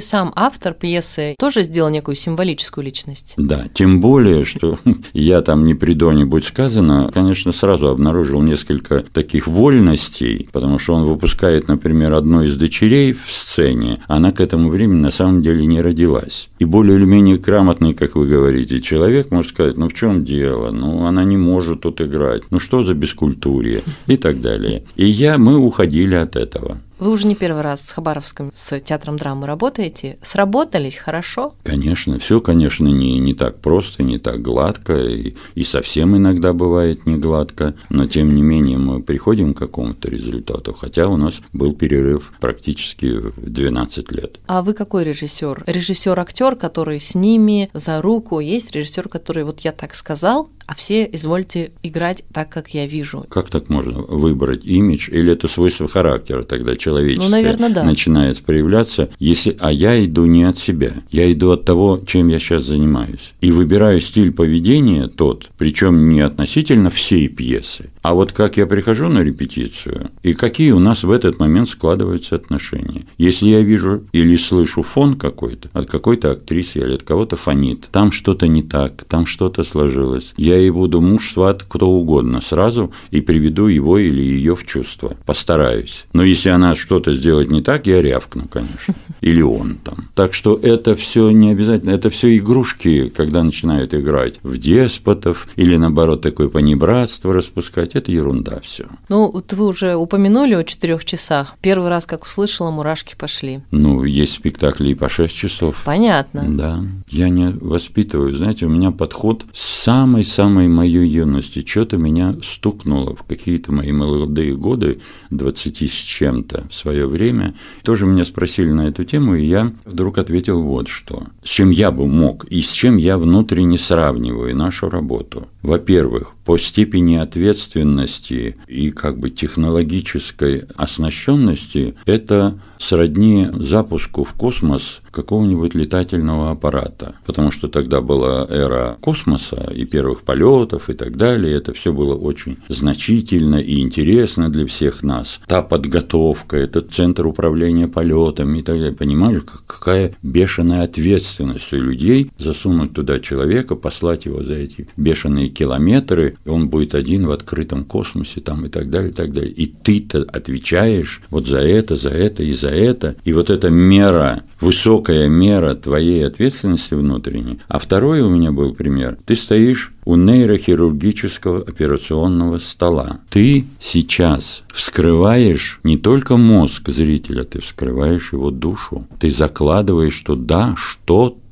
сам 0.00 0.32
автор 0.36 0.74
пьесы 0.74 1.34
тоже 1.38 1.64
сделал 1.64 1.90
некую 1.90 2.14
символическую 2.14 2.84
личность. 2.84 3.34
Да, 3.36 3.66
тем 3.74 4.00
более, 4.00 4.44
что 4.44 4.78
я 5.12 5.40
там 5.40 5.64
не 5.64 5.74
при 5.74 5.94
Доне 5.94 6.24
будь 6.24 6.44
сказано, 6.44 6.91
конечно, 7.12 7.52
сразу 7.52 7.88
обнаружил 7.88 8.42
несколько 8.42 9.04
таких 9.12 9.46
вольностей, 9.46 10.48
потому 10.52 10.78
что 10.78 10.94
он 10.94 11.04
выпускает, 11.04 11.68
например, 11.68 12.12
одну 12.12 12.42
из 12.42 12.56
дочерей 12.56 13.12
в 13.12 13.30
сцене, 13.30 14.02
она 14.08 14.32
к 14.32 14.40
этому 14.40 14.68
времени 14.68 15.00
на 15.00 15.10
самом 15.10 15.42
деле 15.42 15.66
не 15.66 15.80
родилась. 15.80 16.48
И 16.58 16.64
более 16.64 16.96
или 16.96 17.04
менее 17.04 17.38
грамотный, 17.38 17.94
как 17.94 18.14
вы 18.14 18.26
говорите, 18.26 18.80
человек 18.80 19.30
может 19.30 19.52
сказать, 19.52 19.76
ну 19.76 19.88
в 19.88 19.94
чем 19.94 20.24
дело, 20.24 20.70
ну 20.70 21.06
она 21.06 21.24
не 21.24 21.36
может 21.36 21.82
тут 21.82 22.00
играть, 22.00 22.42
ну 22.50 22.58
что 22.58 22.82
за 22.82 22.94
бескультурье 22.94 23.82
и 24.06 24.16
так 24.16 24.40
далее. 24.40 24.84
И 24.96 25.06
я, 25.06 25.38
мы 25.38 25.56
уходили 25.56 26.14
от 26.14 26.36
этого. 26.36 26.78
Вы 27.02 27.10
уже 27.10 27.26
не 27.26 27.34
первый 27.34 27.62
раз 27.62 27.84
с 27.84 27.90
Хабаровским, 27.90 28.52
с 28.54 28.78
театром 28.78 29.16
драмы 29.16 29.48
работаете. 29.48 30.18
Сработались 30.22 30.94
хорошо? 30.94 31.56
Конечно, 31.64 32.16
все, 32.20 32.38
конечно, 32.40 32.86
не, 32.86 33.18
не 33.18 33.34
так 33.34 33.58
просто, 33.58 34.04
не 34.04 34.18
так 34.18 34.40
гладко, 34.40 34.96
и, 34.96 35.34
и 35.56 35.64
совсем 35.64 36.16
иногда 36.16 36.52
бывает 36.52 37.04
не 37.04 37.16
гладко, 37.16 37.74
но 37.88 38.06
тем 38.06 38.32
не 38.32 38.42
менее 38.42 38.78
мы 38.78 39.02
приходим 39.02 39.52
к 39.52 39.58
какому-то 39.58 40.08
результату, 40.08 40.74
хотя 40.74 41.08
у 41.08 41.16
нас 41.16 41.40
был 41.52 41.72
перерыв 41.72 42.32
практически 42.40 43.18
в 43.18 43.50
12 43.50 44.12
лет. 44.12 44.38
А 44.46 44.62
вы 44.62 44.72
какой 44.72 45.02
режиссер? 45.02 45.64
Режиссер-актер, 45.66 46.54
который 46.54 47.00
с 47.00 47.16
ними 47.16 47.68
за 47.74 48.00
руку, 48.00 48.38
есть 48.38 48.70
режиссер, 48.76 49.08
который 49.08 49.42
вот 49.42 49.58
я 49.62 49.72
так 49.72 49.96
сказал, 49.96 50.50
а 50.66 50.74
все 50.74 51.08
извольте 51.10 51.72
играть 51.82 52.24
так, 52.32 52.48
как 52.50 52.70
я 52.70 52.86
вижу. 52.86 53.26
Как 53.28 53.50
так 53.50 53.68
можно 53.68 54.00
выбрать 54.00 54.64
имидж 54.64 55.10
или 55.10 55.32
это 55.32 55.48
свойство 55.48 55.88
характера 55.88 56.42
тогда 56.42 56.76
человеческое 56.76 57.24
ну, 57.24 57.30
наверное, 57.30 57.70
да. 57.70 57.84
начинает 57.84 58.38
проявляться, 58.38 59.10
если 59.18 59.56
а 59.60 59.72
я 59.72 60.02
иду 60.04 60.26
не 60.26 60.44
от 60.44 60.58
себя, 60.58 60.94
я 61.10 61.30
иду 61.32 61.50
от 61.50 61.64
того, 61.64 62.00
чем 62.06 62.28
я 62.28 62.38
сейчас 62.38 62.64
занимаюсь. 62.64 63.32
И 63.40 63.52
выбираю 63.52 64.00
стиль 64.00 64.32
поведения 64.32 65.08
тот, 65.08 65.50
причем 65.58 66.08
не 66.08 66.20
относительно 66.20 66.90
всей 66.90 67.28
пьесы, 67.28 67.90
а 68.02 68.14
вот 68.14 68.32
как 68.32 68.56
я 68.56 68.66
прихожу 68.66 69.08
на 69.08 69.20
репетицию 69.20 70.10
и 70.22 70.34
какие 70.34 70.72
у 70.72 70.78
нас 70.78 71.04
в 71.04 71.10
этот 71.10 71.38
момент 71.38 71.68
складываются 71.68 72.34
отношения. 72.34 73.04
Если 73.18 73.48
я 73.48 73.60
вижу 73.60 74.04
или 74.12 74.36
слышу 74.36 74.82
фон 74.82 75.16
какой-то 75.16 75.68
от 75.72 75.90
какой-то 75.90 76.32
актрисы 76.32 76.78
или 76.78 76.94
от 76.94 77.02
кого-то 77.02 77.36
фонит, 77.36 77.88
там 77.92 78.12
что-то 78.12 78.48
не 78.48 78.62
так, 78.62 79.04
там 79.04 79.26
что-то 79.26 79.64
сложилось, 79.64 80.32
я 80.36 80.51
и 80.58 80.70
буду 80.70 81.00
муж, 81.00 81.32
сват, 81.32 81.64
кто 81.68 81.88
угодно 81.88 82.40
сразу 82.40 82.92
и 83.10 83.20
приведу 83.20 83.66
его 83.66 83.98
или 83.98 84.20
ее 84.20 84.56
в 84.56 84.66
чувство. 84.66 85.16
Постараюсь. 85.26 86.06
Но 86.12 86.22
если 86.22 86.50
она 86.50 86.74
что-то 86.74 87.12
сделает 87.12 87.50
не 87.50 87.62
так, 87.62 87.86
я 87.86 88.02
рявкну, 88.02 88.48
конечно. 88.48 88.94
Или 89.20 89.42
он 89.42 89.76
там. 89.76 90.08
Так 90.14 90.34
что 90.34 90.58
это 90.60 90.96
все 90.96 91.30
не 91.30 91.50
обязательно, 91.50 91.90
это 91.90 92.10
все 92.10 92.36
игрушки, 92.36 93.08
когда 93.08 93.42
начинают 93.44 93.94
играть 93.94 94.40
в 94.42 94.58
деспотов 94.58 95.46
или 95.56 95.76
наоборот 95.76 96.22
такое 96.22 96.48
понебратство 96.48 97.32
распускать, 97.32 97.94
это 97.94 98.10
ерунда 98.10 98.60
все. 98.62 98.86
Ну, 99.08 99.30
вот 99.30 99.52
вы 99.52 99.66
уже 99.66 99.94
упомянули 99.94 100.54
о 100.54 100.64
четырех 100.64 101.04
часах. 101.04 101.54
Первый 101.60 101.88
раз, 101.88 102.06
как 102.06 102.24
услышала, 102.24 102.70
мурашки 102.70 103.14
пошли. 103.16 103.60
Ну, 103.70 104.04
есть 104.04 104.34
спектакли 104.34 104.88
и 104.88 104.94
по 104.94 105.08
шесть 105.08 105.34
часов. 105.34 105.82
Понятно. 105.84 106.44
Да. 106.48 106.84
Я 107.10 107.28
не 107.28 107.50
воспитываю. 107.50 108.34
Знаете, 108.34 108.66
у 108.66 108.68
меня 108.68 108.90
подход 108.90 109.44
самый-самый 109.54 110.22
самой 110.42 110.66
моей 110.66 111.06
юности 111.06 111.64
что-то 111.64 111.98
меня 111.98 112.34
стукнуло 112.42 113.14
в 113.14 113.22
какие-то 113.22 113.70
мои 113.70 113.92
молодые 113.92 114.56
годы, 114.56 114.98
20 115.30 115.82
с 115.88 115.94
чем-то 115.94 116.66
в 116.68 116.74
свое 116.74 117.06
время. 117.06 117.54
Тоже 117.84 118.06
меня 118.06 118.24
спросили 118.24 118.72
на 118.72 118.88
эту 118.88 119.04
тему, 119.04 119.36
и 119.36 119.46
я 119.46 119.72
вдруг 119.84 120.18
ответил 120.18 120.60
вот 120.60 120.88
что. 120.88 121.22
С 121.44 121.48
чем 121.48 121.70
я 121.70 121.92
бы 121.92 122.08
мог 122.08 122.44
и 122.46 122.60
с 122.60 122.72
чем 122.72 122.96
я 122.96 123.18
внутренне 123.18 123.78
сравниваю 123.78 124.56
нашу 124.56 124.90
работу. 124.90 125.46
Во-первых, 125.62 126.34
по 126.44 126.58
степени 126.58 127.14
ответственности 127.14 128.56
и 128.66 128.90
как 128.90 129.18
бы 129.18 129.30
технологической 129.30 130.64
оснащенности 130.74 131.94
это 132.04 132.58
сродни 132.78 133.46
запуску 133.52 134.24
в 134.24 134.32
космос 134.32 135.00
какого-нибудь 135.12 135.74
летательного 135.74 136.50
аппарата, 136.50 137.14
потому 137.26 137.52
что 137.52 137.68
тогда 137.68 138.00
была 138.00 138.44
эра 138.48 138.96
космоса 139.00 139.70
и 139.72 139.84
первых 139.84 140.22
полетов 140.32 140.88
и 140.88 140.94
так 140.94 141.16
далее. 141.18 141.54
Это 141.58 141.74
все 141.74 141.92
было 141.92 142.14
очень 142.14 142.56
значительно 142.68 143.56
и 143.56 143.80
интересно 143.80 144.48
для 144.48 144.66
всех 144.66 145.02
нас. 145.02 145.40
Та 145.46 145.60
подготовка, 145.60 146.56
этот 146.56 146.90
центр 146.90 147.26
управления 147.26 147.86
полетами 147.86 148.60
и 148.60 148.62
так 148.62 148.76
далее. 148.76 148.92
Понимали, 148.92 149.42
какая 149.66 150.14
бешеная 150.22 150.84
ответственность 150.84 151.70
у 151.74 151.76
людей 151.76 152.30
засунуть 152.38 152.94
туда 152.94 153.20
человека, 153.20 153.76
послать 153.76 154.24
его 154.24 154.42
за 154.42 154.54
эти 154.54 154.88
бешеные 154.96 155.48
километры, 155.48 156.36
он 156.46 156.68
будет 156.70 156.94
один 156.94 157.26
в 157.26 157.30
открытом 157.30 157.84
космосе 157.84 158.40
там 158.40 158.64
и 158.64 158.68
так 158.70 158.88
далее, 158.88 159.10
и 159.10 159.14
так 159.14 159.32
далее. 159.32 159.52
И 159.52 159.66
ты-то 159.66 160.22
отвечаешь 160.22 161.20
вот 161.28 161.46
за 161.46 161.58
это, 161.58 161.96
за 161.96 162.08
это 162.08 162.42
и 162.42 162.54
за 162.54 162.68
это. 162.68 163.16
И 163.24 163.34
вот 163.34 163.50
эта 163.50 163.68
мера, 163.68 164.44
высокая 164.60 165.28
мера 165.28 165.74
твоей 165.74 166.26
ответственности 166.26 166.94
внутренней. 166.94 167.58
А 167.68 167.78
второй 167.78 168.22
у 168.22 168.30
меня 168.30 168.50
был 168.50 168.72
пример. 168.72 169.18
Ты 169.26 169.36
стоишь 169.36 169.92
у 170.04 170.16
нейрохирургического 170.16 171.62
операционного 171.62 172.58
стола. 172.58 173.20
Ты 173.30 173.66
сейчас 173.78 174.62
вскрываешь 174.72 175.80
не 175.84 175.96
только 175.96 176.36
мозг 176.36 176.88
зрителя, 176.88 177.44
ты 177.44 177.60
вскрываешь 177.60 178.32
его 178.32 178.50
душу. 178.50 179.06
Ты 179.18 179.30
закладываешь 179.30 180.18
туда 180.20 180.74
что-то, 180.76 181.51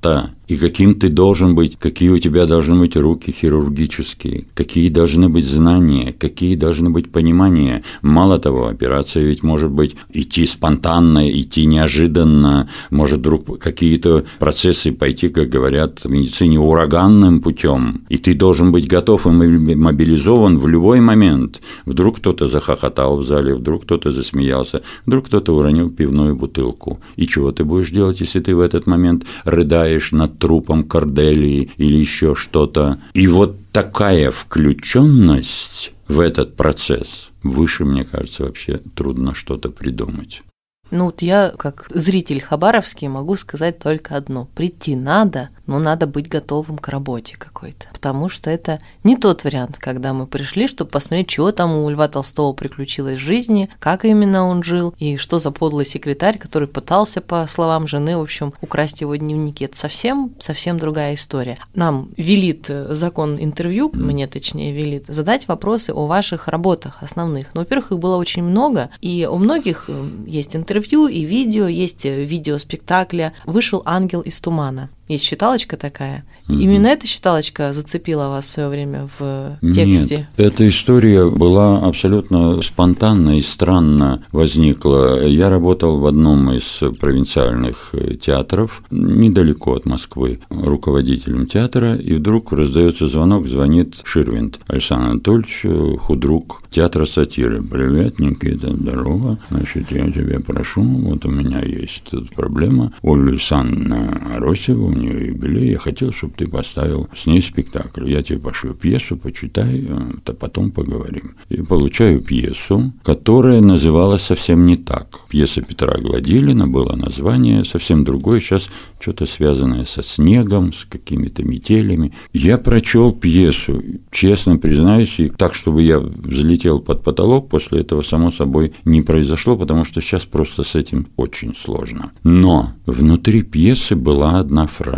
и 0.50 0.56
каким 0.56 0.94
ты 0.94 1.08
должен 1.08 1.54
быть, 1.54 1.76
какие 1.78 2.08
у 2.08 2.18
тебя 2.18 2.44
должны 2.44 2.76
быть 2.80 2.96
руки 2.96 3.30
хирургические, 3.30 4.46
какие 4.54 4.88
должны 4.88 5.28
быть 5.28 5.44
знания, 5.44 6.12
какие 6.12 6.56
должны 6.56 6.90
быть 6.90 7.12
понимания. 7.12 7.84
Мало 8.02 8.40
того, 8.40 8.66
операция 8.66 9.22
ведь 9.22 9.44
может 9.44 9.70
быть 9.70 9.94
идти 10.12 10.46
спонтанно, 10.46 11.30
идти 11.30 11.66
неожиданно, 11.66 12.68
может 12.90 13.20
вдруг 13.20 13.60
какие-то 13.60 14.24
процессы 14.40 14.90
пойти, 14.90 15.28
как 15.28 15.48
говорят 15.50 16.00
в 16.00 16.10
медицине, 16.10 16.58
ураганным 16.58 17.40
путем, 17.40 18.02
и 18.08 18.18
ты 18.18 18.34
должен 18.34 18.72
быть 18.72 18.88
готов 18.88 19.26
и 19.26 19.30
мобилизован 19.30 20.58
в 20.58 20.66
любой 20.66 21.00
момент. 21.00 21.60
Вдруг 21.86 22.16
кто-то 22.16 22.48
захохотал 22.48 23.18
в 23.18 23.24
зале, 23.24 23.54
вдруг 23.54 23.84
кто-то 23.84 24.10
засмеялся, 24.10 24.82
вдруг 25.06 25.26
кто-то 25.26 25.56
уронил 25.56 25.90
пивную 25.90 26.34
бутылку. 26.34 26.98
И 27.14 27.28
чего 27.28 27.52
ты 27.52 27.62
будешь 27.62 27.90
делать, 27.90 28.20
если 28.20 28.40
ты 28.40 28.56
в 28.56 28.60
этот 28.60 28.88
момент 28.88 29.24
рыдаешь 29.44 29.89
над 30.12 30.38
трупом 30.38 30.84
Корделии 30.84 31.70
или 31.76 31.96
еще 31.96 32.34
что-то. 32.34 32.98
И 33.14 33.26
вот 33.26 33.56
такая 33.72 34.30
включенность 34.30 35.92
в 36.08 36.20
этот 36.20 36.56
процесс 36.56 37.30
выше, 37.42 37.84
мне 37.84 38.04
кажется, 38.04 38.44
вообще 38.44 38.80
трудно 38.94 39.34
что-то 39.34 39.70
придумать. 39.70 40.42
Ну 40.90 41.06
вот 41.06 41.22
я, 41.22 41.52
как 41.56 41.86
зритель 41.90 42.40
Хабаровский, 42.40 43.08
могу 43.08 43.36
сказать 43.36 43.78
только 43.78 44.16
одно. 44.16 44.48
Прийти 44.54 44.96
надо, 44.96 45.50
но 45.66 45.78
надо 45.78 46.06
быть 46.06 46.28
готовым 46.28 46.78
к 46.78 46.88
работе 46.88 47.36
какой-то. 47.38 47.86
Потому 47.92 48.28
что 48.28 48.50
это 48.50 48.80
не 49.04 49.16
тот 49.16 49.44
вариант, 49.44 49.76
когда 49.78 50.12
мы 50.12 50.26
пришли, 50.26 50.66
чтобы 50.66 50.90
посмотреть, 50.90 51.28
чего 51.28 51.52
там 51.52 51.72
у 51.76 51.88
Льва 51.88 52.08
Толстого 52.08 52.52
приключилось 52.52 53.18
в 53.18 53.22
жизни, 53.22 53.70
как 53.78 54.04
именно 54.04 54.46
он 54.46 54.64
жил, 54.64 54.94
и 54.98 55.16
что 55.16 55.38
за 55.38 55.52
подлый 55.52 55.86
секретарь, 55.86 56.38
который 56.38 56.66
пытался, 56.66 57.20
по 57.20 57.46
словам 57.46 57.86
жены, 57.86 58.16
в 58.16 58.22
общем, 58.22 58.52
украсть 58.60 59.00
его 59.00 59.14
дневники. 59.14 59.64
Это 59.64 59.76
совсем, 59.76 60.34
совсем 60.40 60.78
другая 60.78 61.14
история. 61.14 61.58
Нам 61.74 62.10
велит 62.16 62.68
э, 62.68 62.92
закон 62.94 63.38
интервью, 63.40 63.90
мне 63.94 64.26
точнее 64.26 64.72
велит, 64.72 65.04
задать 65.06 65.46
вопросы 65.46 65.92
о 65.92 66.06
ваших 66.06 66.48
работах 66.48 66.98
основных. 67.00 67.46
Ну, 67.54 67.60
во-первых, 67.60 67.92
их 67.92 67.98
было 67.98 68.16
очень 68.16 68.42
много, 68.42 68.90
и 69.00 69.28
у 69.30 69.38
многих 69.38 69.84
э, 69.88 70.10
есть 70.26 70.56
интервью 70.56 70.79
и 71.08 71.24
видео, 71.24 71.66
есть 71.68 72.04
э, 72.06 72.24
видео 72.24 72.58
спектакля 72.58 73.34
«Вышел 73.46 73.82
ангел 73.84 74.20
из 74.20 74.40
тумана». 74.40 74.90
Есть 75.10 75.24
считалочка 75.24 75.76
такая. 75.76 76.24
Mm-hmm. 76.46 76.60
Именно 76.60 76.86
эта 76.86 77.06
считалочка 77.06 77.72
зацепила 77.72 78.28
вас 78.28 78.46
в 78.46 78.50
свое 78.50 78.68
время 78.68 79.08
в 79.18 79.58
тексте? 79.60 80.28
Нет, 80.36 80.52
эта 80.52 80.68
история 80.68 81.28
была 81.28 81.78
абсолютно 81.78 82.62
спонтанно 82.62 83.38
и 83.38 83.42
странно 83.42 84.22
возникла. 84.32 85.26
Я 85.26 85.50
работал 85.50 85.98
в 85.98 86.06
одном 86.06 86.52
из 86.52 86.82
провинциальных 86.98 87.90
э, 87.92 88.14
театров, 88.14 88.82
недалеко 88.90 89.74
от 89.74 89.84
Москвы, 89.84 90.40
руководителем 90.48 91.46
театра, 91.46 91.96
и 91.96 92.14
вдруг 92.14 92.52
раздается 92.52 93.06
звонок, 93.06 93.48
звонит 93.48 94.00
Ширвинд 94.04 94.60
Александр 94.68 95.10
Анатольевич, 95.10 95.60
э, 95.64 95.96
худрук 95.98 96.62
театра 96.70 97.04
сатиры. 97.04 97.62
Привет, 97.62 98.20
Никита, 98.20 98.70
здорово. 98.70 99.38
Значит, 99.50 99.90
я 99.90 100.10
тебя 100.10 100.38
прошу, 100.40 100.82
вот 100.82 101.24
у 101.24 101.30
меня 101.30 101.60
есть 101.64 102.04
тут 102.10 102.32
проблема. 102.34 102.92
Ольга 103.02 103.30
Александровна 103.30 104.36
Аросева, 104.36 104.99
нее 105.00 105.28
юбилей, 105.28 105.72
я 105.72 105.78
хотел, 105.78 106.12
чтобы 106.12 106.34
ты 106.36 106.46
поставил 106.46 107.08
с 107.14 107.26
ней 107.26 107.42
спектакль. 107.42 108.10
Я 108.10 108.22
тебе 108.22 108.38
пошлю 108.38 108.74
пьесу, 108.74 109.16
почитай, 109.16 109.86
э, 109.88 109.98
то 110.24 110.32
потом 110.34 110.70
поговорим. 110.70 111.36
И 111.48 111.62
получаю 111.62 112.20
пьесу, 112.20 112.92
которая 113.02 113.60
называлась 113.60 114.22
совсем 114.22 114.66
не 114.66 114.76
так. 114.76 115.20
Пьеса 115.28 115.62
Петра 115.62 115.96
Гладилина 115.98 116.66
было 116.66 116.96
название 116.96 117.64
совсем 117.64 118.04
другое, 118.04 118.40
сейчас 118.40 118.68
что-то 119.00 119.26
связанное 119.26 119.84
со 119.84 120.02
снегом, 120.02 120.72
с 120.72 120.84
какими-то 120.84 121.42
метелями. 121.42 122.12
Я 122.32 122.58
прочел 122.58 123.12
пьесу, 123.12 123.82
честно 124.10 124.56
признаюсь, 124.56 125.18
и 125.18 125.28
так, 125.28 125.54
чтобы 125.54 125.82
я 125.82 125.98
взлетел 125.98 126.80
под 126.80 127.02
потолок, 127.02 127.48
после 127.48 127.80
этого, 127.80 128.02
само 128.02 128.30
собой, 128.30 128.72
не 128.84 129.02
произошло, 129.02 129.56
потому 129.56 129.84
что 129.84 130.00
сейчас 130.00 130.24
просто 130.24 130.62
с 130.62 130.74
этим 130.74 131.06
очень 131.16 131.54
сложно. 131.54 132.12
Но 132.24 132.72
внутри 132.86 133.42
пьесы 133.42 133.96
была 133.96 134.38
одна 134.40 134.66
фраза. 134.66 134.89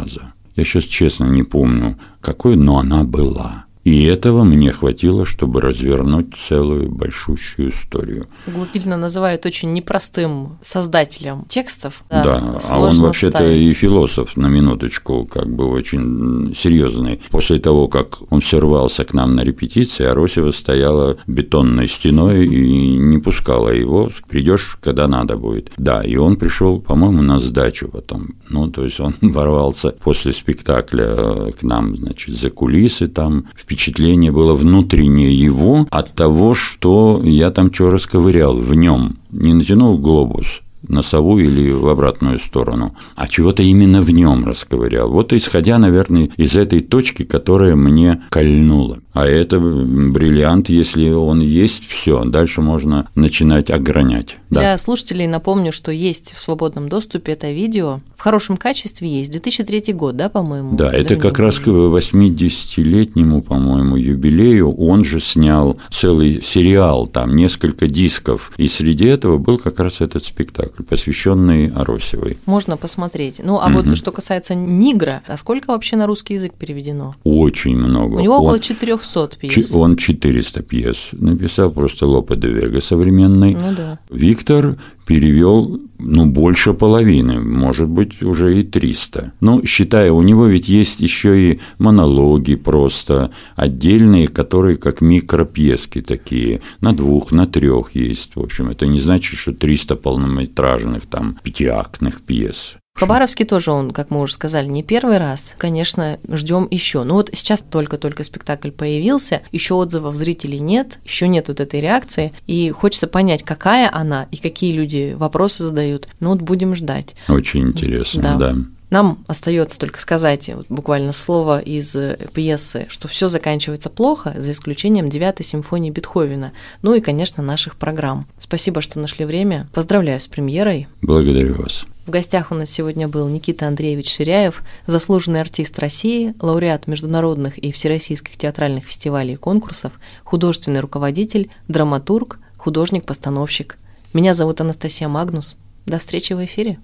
Я 0.56 0.64
сейчас 0.64 0.84
честно 0.84 1.24
не 1.24 1.42
помню, 1.42 1.98
какой, 2.20 2.56
но 2.56 2.78
она 2.78 3.04
была. 3.04 3.61
И 3.84 4.04
этого 4.04 4.44
мне 4.44 4.70
хватило, 4.70 5.26
чтобы 5.26 5.60
развернуть 5.60 6.34
целую 6.36 6.88
большущую 6.88 7.72
историю. 7.72 8.26
Гладильно 8.46 8.96
называют 8.96 9.44
очень 9.44 9.72
непростым 9.72 10.58
создателем 10.60 11.44
текстов. 11.48 12.04
Да, 12.08 12.22
да 12.22 12.60
а 12.70 12.80
он 12.80 12.94
вообще-то 12.96 13.50
и 13.50 13.68
философ, 13.70 14.36
на 14.36 14.46
минуточку, 14.46 15.26
как 15.26 15.48
бы 15.48 15.66
очень 15.66 16.54
серьезный. 16.54 17.20
После 17.30 17.58
того, 17.58 17.88
как 17.88 18.18
он 18.30 18.40
все 18.40 18.60
рвался 18.60 19.04
к 19.04 19.14
нам 19.14 19.34
на 19.34 19.40
репетиции, 19.40 20.04
Аросева 20.04 20.50
стояла 20.50 21.16
бетонной 21.26 21.88
стеной 21.88 22.46
и 22.46 22.96
не 22.98 23.18
пускала 23.18 23.70
его. 23.70 24.10
Придешь, 24.28 24.78
когда 24.80 25.08
надо 25.08 25.36
будет. 25.36 25.72
Да, 25.76 26.02
и 26.02 26.16
он 26.16 26.36
пришел, 26.36 26.80
по-моему, 26.80 27.22
на 27.22 27.40
сдачу 27.40 27.88
потом. 27.88 28.36
Ну, 28.48 28.70
то 28.70 28.84
есть 28.84 29.00
он 29.00 29.14
ворвался 29.20 29.90
после 29.90 30.32
спектакля 30.32 31.50
к 31.52 31.62
нам, 31.62 31.96
значит, 31.96 32.38
за 32.38 32.50
кулисы 32.50 33.08
там, 33.08 33.46
в 33.56 33.66
впечатление 33.72 34.30
было 34.30 34.54
внутреннее 34.54 35.34
его 35.34 35.86
от 35.90 36.12
того, 36.14 36.54
что 36.54 37.22
я 37.24 37.50
там 37.50 37.72
что 37.72 37.90
расковырял 37.90 38.56
в 38.56 38.74
нем. 38.74 39.16
Не 39.30 39.54
натянул 39.54 39.96
глобус, 39.96 40.60
носовую 40.88 41.46
или 41.46 41.70
в 41.70 41.88
обратную 41.88 42.38
сторону, 42.38 42.96
а 43.16 43.28
чего-то 43.28 43.62
именно 43.62 44.02
в 44.02 44.10
нем 44.10 44.44
расковырял. 44.44 45.10
Вот 45.10 45.32
исходя, 45.32 45.78
наверное, 45.78 46.30
из 46.36 46.56
этой 46.56 46.80
точки, 46.80 47.24
которая 47.24 47.76
мне 47.76 48.22
кольнула. 48.30 48.98
А 49.12 49.26
это 49.26 49.60
бриллиант, 49.60 50.70
если 50.70 51.10
он 51.10 51.40
есть, 51.40 51.86
все, 51.86 52.24
дальше 52.24 52.62
можно 52.62 53.08
начинать 53.14 53.70
огранять. 53.70 54.38
Да. 54.48 54.60
Для 54.60 54.78
слушателей 54.78 55.26
напомню, 55.26 55.70
что 55.72 55.92
есть 55.92 56.34
в 56.34 56.40
свободном 56.40 56.88
доступе 56.88 57.32
это 57.32 57.50
видео. 57.52 58.00
В 58.16 58.22
хорошем 58.22 58.56
качестве 58.56 59.08
есть. 59.08 59.30
2003 59.30 59.92
год, 59.92 60.16
да, 60.16 60.28
по-моему? 60.30 60.76
Да, 60.76 60.90
это 60.90 61.16
как 61.16 61.38
раз 61.38 61.58
к 61.58 61.68
80-летнему, 61.68 63.42
по-моему, 63.42 63.96
юбилею 63.96 64.72
он 64.72 65.04
же 65.04 65.20
снял 65.20 65.78
целый 65.90 66.42
сериал, 66.42 67.06
там 67.06 67.36
несколько 67.36 67.88
дисков. 67.88 68.52
И 68.56 68.68
среди 68.68 69.04
этого 69.06 69.36
был 69.36 69.58
как 69.58 69.78
раз 69.78 70.00
этот 70.00 70.24
спектакль, 70.24 70.71
посвященный 70.88 71.68
Аросевой. 71.68 72.38
Можно 72.46 72.76
посмотреть. 72.76 73.40
Ну, 73.42 73.58
а 73.60 73.66
угу. 73.66 73.82
вот 73.82 73.96
что 73.96 74.12
касается 74.12 74.54
Нигра, 74.54 75.22
а 75.26 75.36
сколько 75.36 75.70
вообще 75.70 75.96
на 75.96 76.06
русский 76.06 76.34
язык 76.34 76.54
переведено? 76.54 77.14
Очень 77.24 77.76
много. 77.76 78.16
У 78.16 78.20
него 78.20 78.36
он... 78.36 78.42
около 78.42 78.60
400 78.60 79.28
300 79.28 79.36
пьес. 79.38 79.74
Он 79.74 79.96
400 79.96 80.62
пьес 80.62 81.08
написал, 81.12 81.70
просто 81.70 82.06
Лопе 82.06 82.36
де 82.36 82.48
Вега 82.48 82.80
современный. 82.80 83.54
Ну 83.54 83.74
да. 83.74 83.98
Виктор 84.10 84.76
перевел, 85.06 85.80
ну, 85.98 86.26
больше 86.26 86.74
половины, 86.74 87.40
может 87.40 87.88
быть, 87.88 88.22
уже 88.22 88.60
и 88.60 88.62
300. 88.62 89.32
Ну, 89.40 89.64
считая, 89.64 90.12
у 90.12 90.22
него 90.22 90.46
ведь 90.46 90.68
есть 90.68 91.00
еще 91.00 91.52
и 91.52 91.60
монологи 91.78 92.54
просто 92.54 93.30
отдельные, 93.56 94.28
которые 94.28 94.76
как 94.76 95.00
микропьески 95.00 96.00
такие, 96.00 96.60
на 96.80 96.92
двух, 96.92 97.32
на 97.32 97.46
трех 97.46 97.94
есть. 97.94 98.36
В 98.36 98.40
общем, 98.40 98.68
это 98.68 98.86
не 98.86 99.00
значит, 99.00 99.38
что 99.38 99.52
300 99.52 99.96
полнометражных, 99.96 101.06
там, 101.06 101.38
пятиактных 101.42 102.22
пьес. 102.22 102.76
Хабаровский 102.94 103.44
тоже 103.44 103.72
он, 103.72 103.90
как 103.90 104.10
мы 104.10 104.20
уже 104.20 104.34
сказали, 104.34 104.66
не 104.66 104.82
первый 104.82 105.18
раз. 105.18 105.54
Конечно, 105.58 106.18
ждем 106.28 106.68
еще. 106.70 107.02
Ну 107.04 107.14
вот 107.14 107.30
сейчас 107.32 107.62
только-только 107.62 108.22
спектакль 108.22 108.70
появился, 108.70 109.42
еще 109.50 109.74
отзывов 109.74 110.14
зрителей 110.14 110.60
нет, 110.60 110.98
еще 111.04 111.26
нет 111.26 111.48
вот 111.48 111.60
этой 111.60 111.80
реакции, 111.80 112.32
и 112.46 112.70
хочется 112.70 113.06
понять, 113.06 113.42
какая 113.42 113.90
она 113.92 114.28
и 114.30 114.36
какие 114.36 114.72
люди 114.72 115.14
вопросы 115.16 115.64
задают. 115.64 116.08
Ну 116.20 116.30
вот 116.30 116.42
будем 116.42 116.74
ждать. 116.74 117.16
Очень 117.28 117.68
интересно, 117.68 118.22
да. 118.22 118.36
да. 118.36 118.56
Нам 118.90 119.24
остается 119.26 119.80
только 119.80 119.98
сказать 119.98 120.50
вот 120.54 120.66
буквально 120.68 121.12
слово 121.12 121.60
из 121.60 121.96
э, 121.96 122.18
пьесы, 122.34 122.84
что 122.90 123.08
все 123.08 123.28
заканчивается 123.28 123.88
плохо, 123.88 124.34
за 124.36 124.50
исключением 124.50 125.08
девятой 125.08 125.46
симфонии 125.46 125.90
Бетховена, 125.90 126.52
ну 126.82 126.92
и, 126.92 127.00
конечно, 127.00 127.42
наших 127.42 127.76
программ. 127.76 128.28
Спасибо, 128.38 128.82
что 128.82 129.00
нашли 129.00 129.24
время. 129.24 129.66
Поздравляю 129.72 130.20
с 130.20 130.26
премьерой. 130.26 130.88
Благодарю 131.00 131.62
вас. 131.62 131.86
В 132.04 132.10
гостях 132.10 132.50
у 132.50 132.56
нас 132.56 132.68
сегодня 132.68 133.06
был 133.06 133.28
Никита 133.28 133.68
Андреевич 133.68 134.12
Ширяев, 134.12 134.64
заслуженный 134.86 135.40
артист 135.40 135.78
России, 135.78 136.34
лауреат 136.40 136.88
международных 136.88 137.58
и 137.58 137.70
всероссийских 137.70 138.36
театральных 138.36 138.86
фестивалей 138.86 139.34
и 139.34 139.36
конкурсов, 139.36 139.92
художественный 140.24 140.80
руководитель, 140.80 141.48
драматург, 141.68 142.40
художник-постановщик. 142.58 143.78
Меня 144.12 144.34
зовут 144.34 144.60
Анастасия 144.60 145.06
Магнус. 145.06 145.54
До 145.86 145.98
встречи 145.98 146.32
в 146.32 146.44
эфире. 146.44 146.80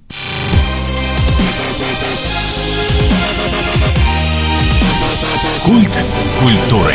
Культ 5.65 6.05
культуры. 6.41 6.95